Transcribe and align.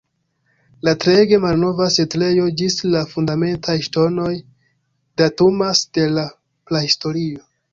La 0.87 0.93
treege 1.03 1.37
malnova 1.43 1.89
setlejo 1.97 2.47
ĝis 2.61 2.77
la 2.95 3.03
fundamentaj 3.13 3.77
ŝtonoj 3.91 4.33
datumas 5.23 5.85
de 5.99 6.09
la 6.17 6.27
prahistorio. 6.73 7.47